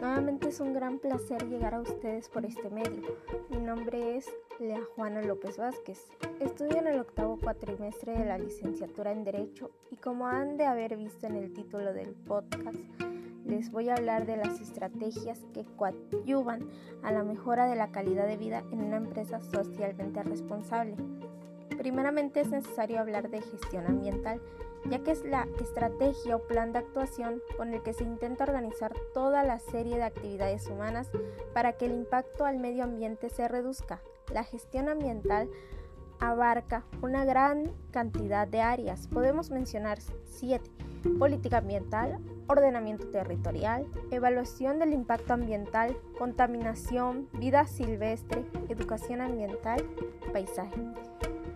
Nuevamente 0.00 0.48
es 0.50 0.60
un 0.60 0.74
gran 0.74 0.98
placer 0.98 1.48
llegar 1.48 1.74
a 1.74 1.80
ustedes 1.80 2.28
por 2.28 2.44
este 2.44 2.70
medio. 2.70 3.16
Mi 3.50 3.56
nombre 3.56 4.16
es 4.16 4.30
Lea 4.60 4.80
Juana 4.94 5.22
López 5.22 5.56
Vázquez. 5.56 5.98
Estudio 6.38 6.76
en 6.76 6.86
el 6.86 7.00
octavo 7.00 7.40
cuatrimestre 7.42 8.16
de 8.16 8.26
la 8.26 8.38
licenciatura 8.38 9.10
en 9.10 9.24
Derecho 9.24 9.72
y 9.90 9.96
como 9.96 10.28
han 10.28 10.56
de 10.56 10.66
haber 10.66 10.96
visto 10.96 11.26
en 11.26 11.34
el 11.34 11.52
título 11.52 11.92
del 11.92 12.14
podcast, 12.14 12.78
les 13.44 13.72
voy 13.72 13.88
a 13.88 13.94
hablar 13.94 14.24
de 14.24 14.36
las 14.36 14.60
estrategias 14.60 15.40
que 15.52 15.64
coadyuvan 15.64 16.68
a 17.02 17.10
la 17.10 17.24
mejora 17.24 17.66
de 17.66 17.74
la 17.74 17.90
calidad 17.90 18.28
de 18.28 18.36
vida 18.36 18.62
en 18.70 18.84
una 18.84 18.98
empresa 18.98 19.40
socialmente 19.40 20.22
responsable. 20.22 20.96
Primeramente 21.76 22.40
es 22.40 22.50
necesario 22.50 23.00
hablar 23.00 23.30
de 23.30 23.42
gestión 23.42 23.86
ambiental, 23.86 24.40
ya 24.90 24.98
que 25.00 25.12
es 25.12 25.24
la 25.24 25.48
estrategia 25.60 26.36
o 26.36 26.46
plan 26.46 26.72
de 26.72 26.80
actuación 26.80 27.40
con 27.56 27.72
el 27.72 27.82
que 27.82 27.92
se 27.92 28.04
intenta 28.04 28.44
organizar 28.44 28.92
toda 29.12 29.44
la 29.44 29.58
serie 29.58 29.96
de 29.96 30.04
actividades 30.04 30.66
humanas 30.68 31.10
para 31.52 31.72
que 31.72 31.86
el 31.86 31.92
impacto 31.92 32.44
al 32.44 32.58
medio 32.58 32.84
ambiente 32.84 33.30
se 33.30 33.48
reduzca. 33.48 34.00
La 34.32 34.44
gestión 34.44 34.88
ambiental 34.88 35.48
abarca 36.20 36.84
una 37.02 37.24
gran 37.24 37.72
cantidad 37.90 38.46
de 38.46 38.60
áreas. 38.60 39.08
Podemos 39.08 39.50
mencionar 39.50 39.98
siete. 40.24 40.70
Política 41.18 41.58
ambiental, 41.58 42.18
ordenamiento 42.48 43.08
territorial, 43.08 43.86
evaluación 44.10 44.78
del 44.78 44.94
impacto 44.94 45.34
ambiental, 45.34 45.94
contaminación, 46.18 47.28
vida 47.34 47.66
silvestre, 47.66 48.42
educación 48.70 49.20
ambiental, 49.20 49.84
paisaje. 50.32 50.80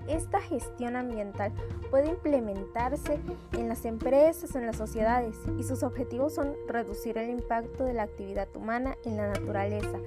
Esta 0.08 0.40
gestión 0.40 0.96
ambiental 0.96 1.52
puede 1.90 2.08
implementarse 2.08 3.20
en 3.52 3.68
las 3.68 3.84
empresas 3.84 4.54
en 4.56 4.64
las 4.64 4.76
sociedades 4.76 5.36
y 5.58 5.62
sus 5.62 5.82
objetivos 5.82 6.34
son 6.34 6.54
reducir 6.66 7.18
el 7.18 7.28
impacto 7.28 7.84
de 7.84 7.92
la 7.92 8.04
actividad 8.04 8.48
humana 8.56 8.96
en 9.04 9.18
la 9.18 9.28
naturaleza, 9.28 9.98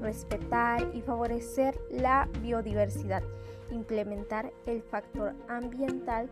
respetar 0.00 0.90
y 0.94 1.02
favorecer 1.02 1.78
la 1.90 2.26
biodiversidad, 2.40 3.22
implementar 3.70 4.50
el 4.64 4.82
factor 4.82 5.34
ambiental 5.46 6.30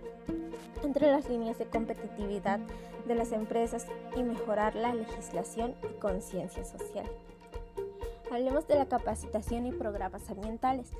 entre 0.82 1.10
las 1.10 1.28
líneas 1.28 1.58
de 1.58 1.66
competitividad 1.66 2.60
de 3.06 3.14
las 3.14 3.32
empresas 3.32 3.86
y 4.16 4.22
mejorar 4.22 4.74
la 4.74 4.94
legislación 4.94 5.74
y 5.82 5.98
conciencia 5.98 6.64
social. 6.64 7.06
Hablemos 8.30 8.66
de 8.68 8.76
la 8.76 8.86
capacitación 8.86 9.66
y 9.66 9.72
programas 9.72 10.30
ambientales. 10.30 10.92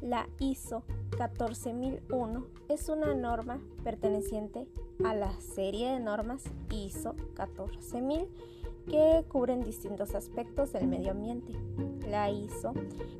La 0.00 0.26
ISO 0.38 0.82
14001 1.18 2.46
es 2.70 2.88
una 2.88 3.14
norma 3.14 3.60
perteneciente 3.84 4.66
a 5.04 5.14
la 5.14 5.30
serie 5.40 5.92
de 5.92 6.00
normas 6.00 6.42
ISO 6.70 7.14
14000 7.36 8.26
que 8.88 9.24
cubren 9.28 9.62
distintos 9.62 10.14
aspectos 10.14 10.72
del 10.72 10.88
medio 10.88 11.10
ambiente. 11.10 11.52
La 12.08 12.30
ISO 12.30 12.72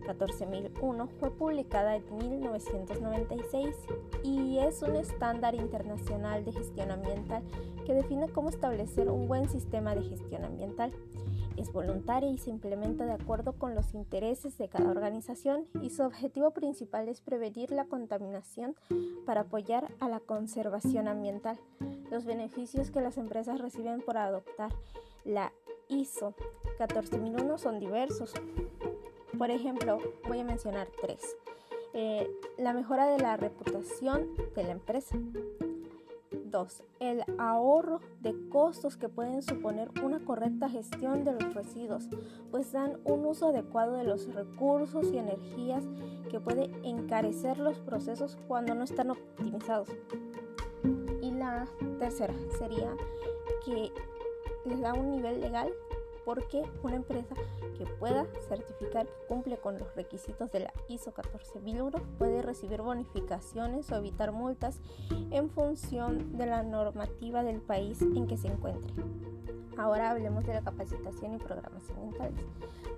14001 0.06 1.08
fue 1.18 1.30
publicada 1.30 1.96
en 1.96 2.16
1996 2.16 3.76
y 4.24 4.58
es 4.58 4.82
un 4.82 4.96
estándar 4.96 5.54
internacional 5.54 6.44
de 6.46 6.52
gestión 6.52 6.90
ambiental 6.90 7.42
que 7.84 7.92
define 7.92 8.28
cómo 8.30 8.48
establecer 8.48 9.10
un 9.10 9.28
buen 9.28 9.48
sistema 9.50 9.94
de 9.94 10.02
gestión 10.02 10.44
ambiental 10.44 10.92
es 11.60 11.72
voluntaria 11.72 12.30
y 12.30 12.38
se 12.38 12.50
implementa 12.50 13.04
de 13.04 13.12
acuerdo 13.12 13.52
con 13.52 13.74
los 13.74 13.94
intereses 13.94 14.56
de 14.56 14.68
cada 14.68 14.90
organización 14.90 15.66
y 15.82 15.90
su 15.90 16.02
objetivo 16.02 16.52
principal 16.52 17.08
es 17.08 17.20
prevenir 17.20 17.70
la 17.70 17.84
contaminación 17.84 18.74
para 19.26 19.42
apoyar 19.42 19.92
a 20.00 20.08
la 20.08 20.20
conservación 20.20 21.06
ambiental. 21.06 21.58
Los 22.10 22.24
beneficios 22.24 22.90
que 22.90 23.00
las 23.00 23.18
empresas 23.18 23.60
reciben 23.60 24.00
por 24.00 24.16
adoptar 24.16 24.72
la 25.24 25.52
ISO 25.88 26.34
14001 26.78 27.58
son 27.58 27.78
diversos. 27.78 28.32
Por 29.36 29.50
ejemplo, 29.50 29.98
voy 30.28 30.40
a 30.40 30.44
mencionar 30.44 30.88
tres. 31.00 31.36
Eh, 31.92 32.30
la 32.56 32.72
mejora 32.72 33.06
de 33.06 33.18
la 33.18 33.36
reputación 33.36 34.28
de 34.54 34.62
la 34.62 34.70
empresa, 34.70 35.16
2. 36.50 36.82
El 37.00 37.24
ahorro 37.38 38.00
de 38.20 38.34
costos 38.48 38.96
que 38.96 39.08
pueden 39.08 39.42
suponer 39.42 39.90
una 40.02 40.20
correcta 40.24 40.68
gestión 40.68 41.24
de 41.24 41.32
los 41.32 41.54
residuos, 41.54 42.08
pues 42.50 42.72
dan 42.72 42.98
un 43.04 43.24
uso 43.24 43.48
adecuado 43.48 43.94
de 43.94 44.04
los 44.04 44.32
recursos 44.34 45.12
y 45.12 45.18
energías 45.18 45.84
que 46.30 46.40
puede 46.40 46.70
encarecer 46.82 47.58
los 47.58 47.78
procesos 47.78 48.36
cuando 48.48 48.74
no 48.74 48.84
están 48.84 49.10
optimizados. 49.10 49.88
Y 51.22 51.30
la 51.32 51.66
tercera 51.98 52.34
sería 52.58 52.94
que 53.64 53.92
les 54.64 54.80
da 54.80 54.94
un 54.94 55.10
nivel 55.10 55.40
legal 55.40 55.72
porque 56.24 56.62
una 56.82 56.96
empresa 56.96 57.34
que 57.76 57.86
pueda 57.86 58.26
certificar 58.48 59.06
que 59.06 59.26
cumple 59.28 59.56
con 59.58 59.78
los 59.78 59.94
requisitos 59.94 60.50
de 60.50 60.60
la 60.60 60.72
ISO 60.88 61.12
14001 61.12 61.98
puede 62.18 62.42
recibir 62.42 62.82
bonificaciones 62.82 63.90
o 63.90 63.96
evitar 63.96 64.32
multas 64.32 64.80
en 65.30 65.50
función 65.50 66.36
de 66.36 66.46
la 66.46 66.62
normativa 66.62 67.42
del 67.42 67.60
país 67.60 68.02
en 68.02 68.26
que 68.26 68.36
se 68.36 68.48
encuentre. 68.48 68.92
Ahora 69.76 70.10
hablemos 70.10 70.44
de 70.46 70.54
la 70.54 70.62
capacitación 70.62 71.34
y 71.34 71.38
programas 71.38 71.88
ambientales. 71.90 72.40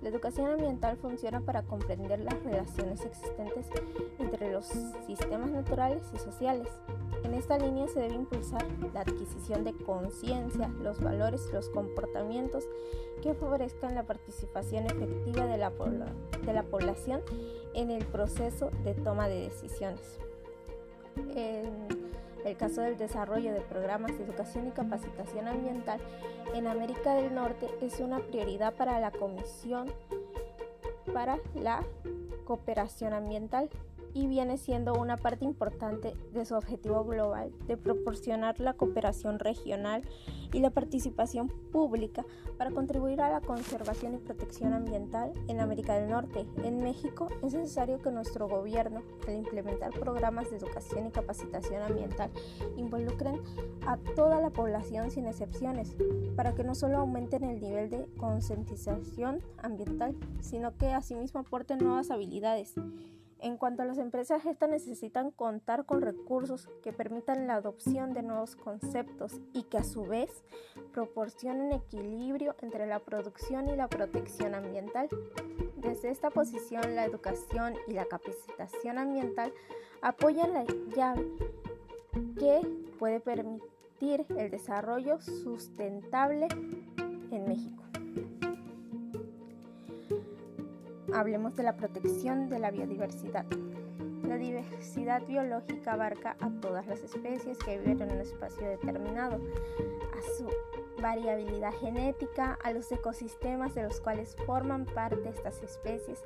La 0.00 0.08
educación 0.08 0.50
ambiental 0.50 0.96
funciona 0.96 1.40
para 1.40 1.62
comprender 1.62 2.20
las 2.20 2.42
relaciones 2.42 3.04
existentes 3.04 3.66
entre 4.18 4.52
los 4.52 4.66
sistemas 5.06 5.50
naturales 5.50 6.02
y 6.14 6.18
sociales. 6.18 6.68
En 7.22 7.34
esta 7.34 7.56
línea 7.58 7.86
se 7.86 8.00
debe 8.00 8.14
impulsar 8.14 8.64
la 8.92 9.02
adquisición 9.02 9.64
de 9.64 9.74
conciencia, 9.74 10.68
los 10.80 11.00
valores 11.00 11.48
los 11.52 11.68
comportamientos 11.68 12.64
que 13.22 13.34
favorezcan 13.34 13.94
la 13.94 14.04
participación 14.04 14.86
efectiva 14.86 15.46
de 15.46 15.58
la, 15.58 15.70
de 15.70 16.52
la 16.52 16.62
población 16.64 17.22
en 17.74 17.90
el 17.90 18.04
proceso 18.06 18.70
de 18.82 18.94
toma 18.94 19.28
de 19.28 19.42
decisiones. 19.42 20.18
El 22.44 22.56
caso 22.56 22.80
del 22.82 22.96
desarrollo 22.96 23.52
de 23.52 23.60
programas 23.60 24.16
de 24.16 24.24
educación 24.24 24.68
y 24.68 24.70
capacitación 24.72 25.48
ambiental 25.48 26.00
en 26.54 26.66
América 26.66 27.14
del 27.14 27.34
Norte 27.34 27.68
es 27.80 28.00
una 28.00 28.18
prioridad 28.20 28.74
para 28.74 29.00
la 29.00 29.10
Comisión 29.10 29.90
para 31.12 31.38
la 31.54 31.82
Cooperación 32.44 33.12
Ambiental 33.12 33.68
y 34.14 34.26
viene 34.26 34.58
siendo 34.58 34.94
una 34.94 35.16
parte 35.16 35.44
importante 35.44 36.14
de 36.32 36.44
su 36.44 36.54
objetivo 36.54 37.04
global 37.04 37.52
de 37.66 37.76
proporcionar 37.76 38.60
la 38.60 38.74
cooperación 38.74 39.38
regional 39.38 40.02
y 40.52 40.60
la 40.60 40.70
participación 40.70 41.48
pública 41.48 42.24
para 42.58 42.70
contribuir 42.70 43.20
a 43.22 43.30
la 43.30 43.40
conservación 43.40 44.14
y 44.14 44.18
protección 44.18 44.74
ambiental 44.74 45.32
en 45.48 45.60
América 45.60 45.94
del 45.94 46.10
Norte. 46.10 46.46
En 46.62 46.82
México 46.82 47.28
es 47.42 47.54
necesario 47.54 48.00
que 48.02 48.10
nuestro 48.10 48.48
gobierno, 48.48 49.02
al 49.26 49.34
implementar 49.34 49.90
programas 49.90 50.50
de 50.50 50.58
educación 50.58 51.06
y 51.06 51.10
capacitación 51.10 51.82
ambiental, 51.82 52.30
involucren 52.76 53.40
a 53.86 53.96
toda 54.14 54.40
la 54.40 54.50
población 54.50 55.10
sin 55.10 55.26
excepciones, 55.26 55.96
para 56.36 56.54
que 56.54 56.64
no 56.64 56.74
solo 56.74 56.98
aumenten 56.98 57.44
el 57.44 57.60
nivel 57.60 57.88
de 57.88 58.06
concientización 58.18 59.40
ambiental, 59.58 60.14
sino 60.40 60.76
que 60.76 60.92
asimismo 60.92 61.40
aporten 61.40 61.78
nuevas 61.78 62.10
habilidades 62.10 62.74
en 63.42 63.56
cuanto 63.56 63.82
a 63.82 63.84
las 63.84 63.98
empresas, 63.98 64.46
estas 64.46 64.70
necesitan 64.70 65.32
contar 65.32 65.84
con 65.84 66.00
recursos 66.00 66.68
que 66.82 66.92
permitan 66.92 67.48
la 67.48 67.56
adopción 67.56 68.14
de 68.14 68.22
nuevos 68.22 68.54
conceptos 68.54 69.40
y 69.52 69.64
que 69.64 69.78
a 69.78 69.84
su 69.84 70.04
vez 70.04 70.44
proporcionen 70.92 71.72
equilibrio 71.72 72.54
entre 72.62 72.86
la 72.86 73.00
producción 73.00 73.68
y 73.68 73.76
la 73.76 73.88
protección 73.88 74.54
ambiental. 74.54 75.08
Desde 75.76 76.10
esta 76.10 76.30
posición, 76.30 76.94
la 76.94 77.04
educación 77.04 77.74
y 77.88 77.94
la 77.94 78.04
capacitación 78.04 78.98
ambiental 78.98 79.52
apoyan 80.02 80.52
la 80.52 80.64
llave 80.94 81.26
que 82.38 82.60
puede 83.00 83.18
permitir 83.18 84.24
el 84.36 84.50
desarrollo 84.50 85.20
sustentable 85.20 86.46
en 87.32 87.44
México. 87.48 87.81
Hablemos 91.14 91.54
de 91.56 91.62
la 91.62 91.76
protección 91.76 92.48
de 92.48 92.58
la 92.58 92.70
biodiversidad. 92.70 93.44
La 94.26 94.36
diversidad 94.36 95.22
biológica 95.26 95.92
abarca 95.92 96.36
a 96.40 96.50
todas 96.60 96.86
las 96.86 97.00
especies 97.00 97.58
que 97.58 97.78
viven 97.78 98.00
en 98.00 98.12
un 98.12 98.20
espacio 98.20 98.66
determinado, 98.66 99.36
a 99.36 100.36
su 100.36 100.48
variabilidad 101.02 101.72
genética, 101.80 102.58
a 102.64 102.72
los 102.72 102.90
ecosistemas 102.90 103.74
de 103.74 103.82
los 103.82 104.00
cuales 104.00 104.36
forman 104.46 104.86
parte 104.86 105.28
estas 105.28 105.62
especies 105.62 106.24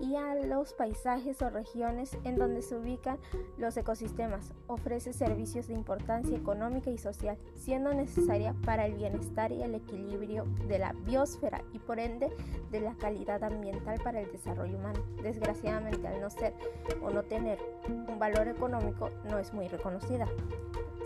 y 0.00 0.16
a 0.16 0.34
los 0.34 0.72
paisajes 0.72 1.40
o 1.42 1.50
regiones 1.50 2.16
en 2.24 2.36
donde 2.36 2.62
se 2.62 2.76
ubican 2.76 3.18
los 3.58 3.76
ecosistemas. 3.76 4.52
Ofrece 4.66 5.12
servicios 5.12 5.68
de 5.68 5.74
importancia 5.74 6.36
económica 6.36 6.90
y 6.90 6.98
social, 6.98 7.38
siendo 7.54 7.92
necesaria 7.92 8.54
para 8.64 8.86
el 8.86 8.94
bienestar 8.94 9.52
y 9.52 9.62
el 9.62 9.74
equilibrio 9.74 10.44
de 10.68 10.78
la 10.78 10.92
biosfera 11.04 11.62
y 11.72 11.78
por 11.78 11.98
ende 11.98 12.30
de 12.70 12.80
la 12.80 12.94
calidad 12.94 13.42
ambiental 13.44 14.00
para 14.02 14.20
el 14.20 14.30
desarrollo 14.30 14.76
humano. 14.76 15.00
Desgraciadamente, 15.22 16.06
al 16.06 16.20
no 16.20 16.30
ser 16.30 16.54
o 17.02 17.10
no 17.10 17.22
tener 17.22 17.58
un 17.88 18.18
valor 18.18 18.48
económico, 18.48 19.10
no 19.24 19.38
es 19.38 19.52
muy 19.52 19.68
reconocida. 19.68 20.26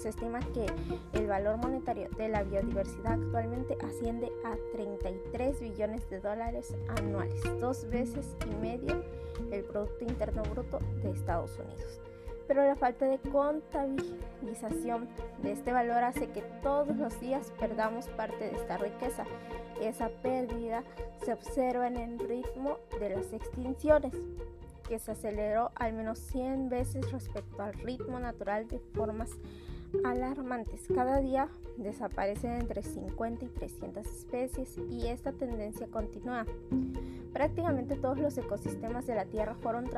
Se 0.01 0.09
estima 0.09 0.41
que 0.41 0.65
el 1.13 1.27
valor 1.27 1.59
monetario 1.59 2.09
de 2.17 2.31
la 2.31 2.43
biodiversidad 2.43 3.23
actualmente 3.23 3.77
asciende 3.85 4.33
a 4.47 4.57
33 4.73 5.61
billones 5.61 6.09
de 6.09 6.21
dólares 6.21 6.75
anuales, 6.97 7.43
dos 7.61 7.87
veces 7.91 8.35
y 8.51 8.55
medio 8.55 9.05
el 9.53 9.63
Producto 9.65 10.05
Interno 10.05 10.43
Bruto 10.45 10.79
de 11.03 11.11
Estados 11.11 11.51
Unidos. 11.59 12.01
Pero 12.49 12.65
la 12.65 12.77
falta 12.77 13.05
de 13.05 13.19
contabilización 13.19 15.07
de 15.43 15.53
este 15.53 15.71
valor 15.71 16.03
hace 16.03 16.29
que 16.29 16.41
todos 16.63 16.97
los 16.97 17.21
días 17.21 17.53
perdamos 17.61 18.09
parte 18.09 18.47
de 18.47 18.57
esta 18.57 18.79
riqueza. 18.79 19.25
Esa 19.83 20.09
pérdida 20.09 20.83
se 21.23 21.35
observa 21.35 21.87
en 21.87 21.99
el 21.99 22.19
ritmo 22.19 22.79
de 22.99 23.17
las 23.17 23.35
extinciones 23.35 24.15
que 24.89 24.99
se 24.99 25.11
aceleró 25.13 25.73
al 25.75 25.93
menos 25.93 26.19
100 26.19 26.71
veces 26.71 27.13
respecto 27.13 27.63
al 27.63 27.75
ritmo 27.75 28.19
natural 28.19 28.67
de 28.67 28.81
formas 28.95 29.31
alarmantes. 30.05 30.87
Cada 30.95 31.21
día 31.21 31.49
desaparecen 31.77 32.53
entre 32.53 32.83
50 32.83 33.45
y 33.45 33.49
300 33.49 34.07
especies 34.07 34.79
y 34.91 35.07
esta 35.07 35.33
tendencia 35.33 35.87
continúa. 35.89 36.47
Prácticamente 37.33 37.97
todos 37.97 38.19
los 38.19 38.37
ecosistemas 38.37 39.07
de 39.07 39.15
la 39.15 39.25
Tierra 39.25 39.55
fueron 39.55 39.89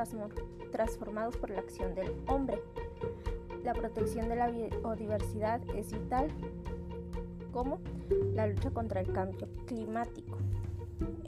transformados 0.71 1.37
por 1.37 1.49
la 1.49 1.59
acción 1.59 1.95
del 1.95 2.13
hombre. 2.27 2.61
La 3.63 3.73
protección 3.73 4.29
de 4.29 4.35
la 4.35 4.49
biodiversidad 4.49 5.61
es 5.75 5.91
vital 5.91 6.27
como 7.51 7.79
la 8.33 8.47
lucha 8.47 8.71
contra 8.71 8.99
el 8.99 9.11
cambio 9.11 9.47
climático. 9.65 10.37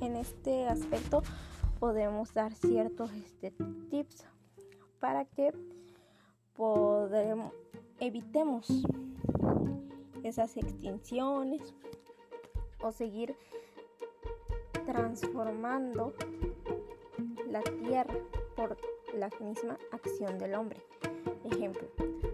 En 0.02 0.16
este 0.16 0.68
aspecto 0.68 1.22
podemos 1.80 2.34
dar 2.34 2.54
ciertos 2.54 3.12
este, 3.14 3.52
tips 3.90 4.26
para 5.00 5.26
que 5.26 5.52
podremos, 6.56 7.54
evitemos 8.00 8.68
esas 10.24 10.58
extinciones 10.58 11.74
o 12.82 12.92
seguir 12.92 13.36
transformando 14.86 16.14
la 17.48 17.62
tierra 17.62 18.16
por 18.56 18.78
la 19.14 19.30
misma 19.40 19.78
acción 19.92 20.38
del 20.38 20.56
hombre. 20.56 20.82
Ejemplo, 21.44 21.88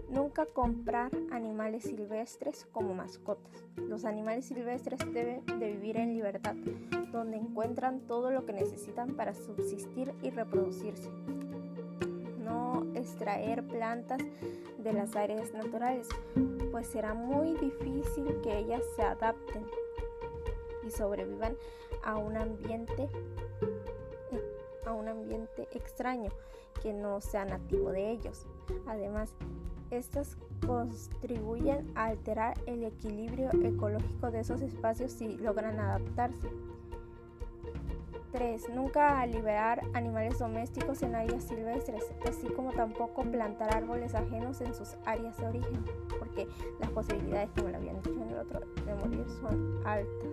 nunca 0.08 0.46
comprar 0.46 1.10
animales 1.30 1.84
silvestres 1.84 2.66
como 2.72 2.94
mascotas. 2.94 3.64
Los 3.76 4.04
animales 4.04 4.46
silvestres 4.46 5.00
deben 5.12 5.44
de 5.46 5.72
vivir 5.72 5.96
en 5.96 6.14
libertad, 6.14 6.54
donde 7.12 7.36
encuentran 7.36 8.00
todo 8.06 8.30
lo 8.30 8.46
que 8.46 8.52
necesitan 8.52 9.14
para 9.16 9.34
subsistir 9.34 10.14
y 10.22 10.30
reproducirse. 10.30 11.10
Extraer 12.94 13.66
plantas 13.66 14.20
de 14.78 14.92
las 14.92 15.16
áreas 15.16 15.52
naturales, 15.52 16.08
pues 16.70 16.86
será 16.86 17.14
muy 17.14 17.54
difícil 17.54 18.40
que 18.42 18.58
ellas 18.58 18.82
se 18.96 19.02
adapten 19.02 19.66
y 20.86 20.90
sobrevivan 20.90 21.56
a 22.04 22.16
un 22.16 22.36
ambiente 22.36 23.08
a 24.86 24.92
un 24.92 25.08
ambiente 25.08 25.68
extraño 25.72 26.30
que 26.82 26.92
no 26.92 27.20
sea 27.20 27.44
nativo 27.44 27.90
de 27.90 28.10
ellos. 28.10 28.46
Además, 28.86 29.34
estas 29.90 30.36
contribuyen 30.66 31.90
a 31.94 32.06
alterar 32.06 32.58
el 32.66 32.84
equilibrio 32.84 33.50
ecológico 33.62 34.30
de 34.30 34.40
esos 34.40 34.60
espacios 34.60 35.12
si 35.12 35.36
logran 35.36 35.78
adaptarse. 35.78 36.48
3. 38.32 38.70
Nunca 38.70 39.24
liberar 39.26 39.82
animales 39.92 40.38
domésticos 40.38 41.02
en 41.02 41.14
áreas 41.14 41.44
silvestres, 41.44 42.10
así 42.28 42.48
como 42.48 42.72
tampoco 42.72 43.22
plantar 43.22 43.76
árboles 43.76 44.14
ajenos 44.14 44.60
en 44.60 44.74
sus 44.74 44.96
áreas 45.04 45.36
de 45.36 45.46
origen, 45.46 45.84
porque 46.18 46.48
las 46.80 46.90
posibilidades, 46.90 47.50
como 47.56 47.68
lo 47.68 47.76
habían 47.76 47.96
dicho 48.02 48.22
en 48.22 48.30
el 48.30 48.38
otro, 48.38 48.60
de 48.60 48.94
morir 48.94 49.26
son 49.40 49.80
altas. 49.86 50.28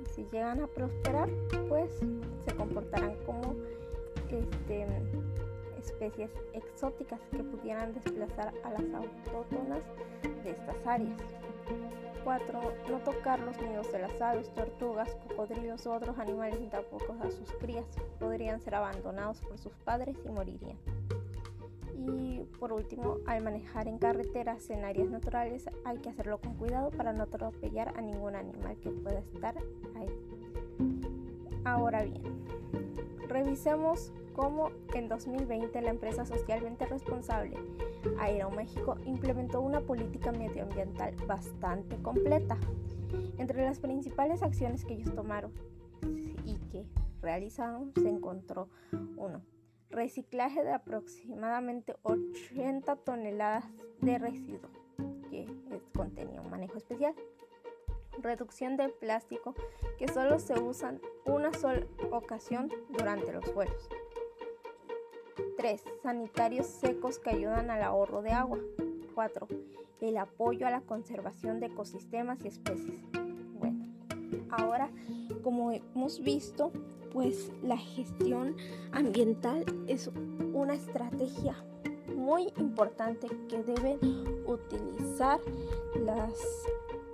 Y 0.00 0.06
si 0.14 0.24
llegan 0.32 0.60
a 0.60 0.66
prosperar, 0.68 1.28
pues 1.68 1.90
se 2.44 2.54
comportarán 2.54 3.16
como 3.26 3.54
este, 4.30 4.86
especies 5.78 6.30
exóticas 6.52 7.20
que 7.30 7.42
pudieran 7.42 7.92
desplazar 7.94 8.52
a 8.62 8.70
las 8.70 8.94
autóctonas 8.94 9.82
de 10.44 10.50
estas 10.50 10.86
áreas. 10.86 11.20
4. 12.24 12.60
No 12.90 12.98
tocar 12.98 13.40
los 13.40 13.60
nidos 13.62 13.90
de 13.92 14.00
las 14.00 14.20
aves, 14.20 14.52
tortugas, 14.54 15.14
cocodrilos 15.28 15.86
u 15.86 15.92
otros 15.92 16.18
animales 16.18 16.60
ni 16.60 16.68
tampoco 16.68 17.16
a 17.22 17.30
sus 17.30 17.50
crías. 17.52 17.86
Podrían 18.18 18.60
ser 18.60 18.74
abandonados 18.74 19.40
por 19.40 19.58
sus 19.58 19.72
padres 19.84 20.16
y 20.24 20.28
morirían. 20.28 20.76
Y 21.96 22.40
por 22.58 22.72
último, 22.72 23.18
al 23.26 23.42
manejar 23.42 23.88
en 23.88 23.98
carreteras 23.98 24.70
en 24.70 24.84
áreas 24.84 25.08
naturales 25.08 25.68
hay 25.84 25.98
que 25.98 26.10
hacerlo 26.10 26.38
con 26.38 26.54
cuidado 26.54 26.90
para 26.90 27.12
no 27.12 27.24
atropellar 27.24 27.92
a 27.96 28.00
ningún 28.00 28.36
animal 28.36 28.76
que 28.78 28.90
pueda 28.90 29.18
estar 29.18 29.56
ahí. 29.96 30.08
Ahora 31.64 32.04
bien, 32.04 32.22
revisemos 33.26 34.12
cómo 34.38 34.70
en 34.94 35.08
2020 35.08 35.82
la 35.82 35.90
empresa 35.90 36.24
socialmente 36.24 36.86
responsable 36.86 37.56
Aeroméxico 38.20 38.96
implementó 39.04 39.60
una 39.60 39.80
política 39.80 40.30
medioambiental 40.30 41.16
bastante 41.26 42.00
completa. 42.02 42.56
Entre 43.36 43.64
las 43.64 43.80
principales 43.80 44.44
acciones 44.44 44.84
que 44.84 44.94
ellos 44.94 45.12
tomaron 45.12 45.52
y 46.44 46.56
que 46.70 46.86
realizaron 47.20 47.92
se 48.00 48.08
encontró 48.08 48.68
uno, 49.16 49.42
reciclaje 49.90 50.62
de 50.62 50.72
aproximadamente 50.72 51.96
80 52.02 52.94
toneladas 52.94 53.64
de 54.00 54.18
residuos 54.18 54.70
que 55.30 55.48
contenía 55.96 56.40
un 56.40 56.48
manejo 56.48 56.76
especial. 56.76 57.12
Reducción 58.20 58.76
del 58.76 58.92
plástico 58.92 59.56
que 59.98 60.06
solo 60.06 60.38
se 60.38 60.60
usan 60.60 61.00
una 61.24 61.52
sola 61.52 61.84
ocasión 62.12 62.70
durante 62.88 63.32
los 63.32 63.52
vuelos. 63.52 63.88
3. 65.58 65.82
Sanitarios 66.04 66.66
secos 66.68 67.18
que 67.18 67.30
ayudan 67.30 67.68
al 67.70 67.82
ahorro 67.82 68.22
de 68.22 68.30
agua. 68.30 68.60
4. 69.16 69.48
El 70.00 70.16
apoyo 70.16 70.68
a 70.68 70.70
la 70.70 70.82
conservación 70.82 71.58
de 71.58 71.66
ecosistemas 71.66 72.38
y 72.44 72.48
especies. 72.48 73.00
Bueno, 73.58 73.84
ahora 74.50 74.88
como 75.42 75.72
hemos 75.72 76.20
visto, 76.20 76.70
pues 77.12 77.50
la 77.64 77.76
gestión 77.76 78.56
ambiental 78.92 79.64
es 79.88 80.08
una 80.52 80.74
estrategia 80.74 81.56
muy 82.14 82.52
importante 82.56 83.26
que 83.48 83.64
deben 83.64 83.98
utilizar 84.46 85.40
las 85.96 86.34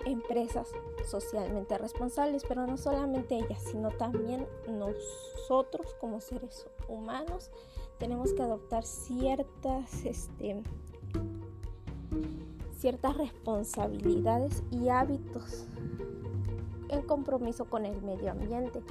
empresas 0.04 0.70
socialmente 1.06 1.78
responsables, 1.78 2.44
pero 2.46 2.66
no 2.66 2.76
solamente 2.76 3.36
ellas, 3.36 3.62
sino 3.62 3.90
también 3.90 4.46
nosotros 4.68 5.94
como 5.98 6.20
seres 6.20 6.66
humanos 6.88 7.50
tenemos 7.98 8.32
que 8.32 8.42
adoptar 8.42 8.84
ciertas, 8.84 10.04
este, 10.04 10.62
ciertas 12.76 13.16
responsabilidades 13.16 14.62
y 14.70 14.88
hábitos 14.88 15.66
en 16.88 17.02
compromiso 17.02 17.64
con 17.66 17.86
el 17.86 18.00
medio 18.02 18.30
ambiente. 18.30 18.82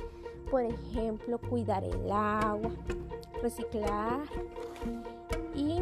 Por 0.50 0.64
ejemplo, 0.64 1.40
cuidar 1.40 1.84
el 1.84 2.12
agua, 2.12 2.72
reciclar 3.42 4.22
y 5.56 5.82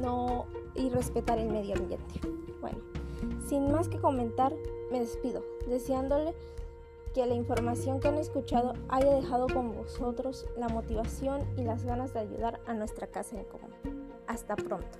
no 0.00 0.46
y 0.74 0.88
respetar 0.90 1.38
el 1.38 1.50
medio 1.50 1.74
ambiente. 1.74 2.20
Bueno, 2.60 2.78
sin 3.48 3.70
más 3.70 3.88
que 3.88 3.98
comentar, 3.98 4.54
me 4.90 5.00
despido, 5.00 5.44
deseándole 5.68 6.34
que 7.14 7.26
la 7.26 7.34
información 7.34 8.00
que 8.00 8.08
han 8.08 8.18
escuchado 8.18 8.74
haya 8.88 9.14
dejado 9.14 9.46
con 9.48 9.74
vosotros 9.74 10.46
la 10.56 10.68
motivación 10.68 11.46
y 11.56 11.62
las 11.62 11.84
ganas 11.84 12.12
de 12.12 12.20
ayudar 12.20 12.60
a 12.66 12.74
nuestra 12.74 13.06
casa 13.06 13.38
en 13.38 13.44
común. 13.44 13.70
Hasta 14.26 14.56
pronto. 14.56 14.98